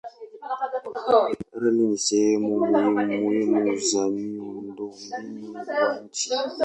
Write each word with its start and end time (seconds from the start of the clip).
Reli 1.61 1.83
ni 1.89 1.97
sehemu 2.03 2.53
muhimu 2.69 3.75
za 3.79 4.03
miundombinu 4.09 5.53
wa 5.83 5.97
nchi. 5.99 6.29